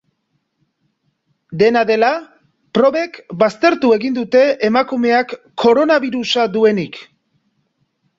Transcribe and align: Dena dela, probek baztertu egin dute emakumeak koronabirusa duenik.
Dena 1.63 1.81
dela, 1.89 2.07
probek 2.77 3.19
baztertu 3.43 3.91
egin 3.97 4.15
dute 4.17 4.41
emakumeak 4.69 5.35
koronabirusa 5.65 6.47
duenik. 6.57 6.99